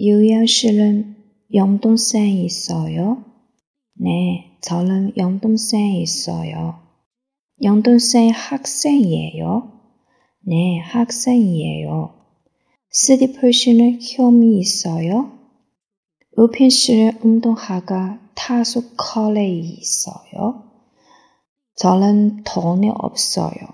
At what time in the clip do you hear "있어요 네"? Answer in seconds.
2.44-4.58